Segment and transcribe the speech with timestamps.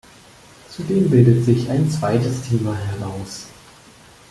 [0.71, 3.45] Zudem bildet sich ein zweites Thema heraus.